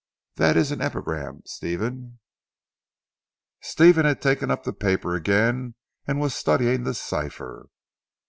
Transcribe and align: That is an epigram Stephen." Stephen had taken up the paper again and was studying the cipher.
That 0.37 0.57
is 0.57 0.71
an 0.71 0.81
epigram 0.81 1.43
Stephen." 1.45 2.17
Stephen 3.61 4.03
had 4.03 4.19
taken 4.19 4.49
up 4.49 4.63
the 4.63 4.73
paper 4.73 5.13
again 5.13 5.75
and 6.07 6.19
was 6.19 6.33
studying 6.33 6.85
the 6.85 6.95
cipher. 6.95 7.67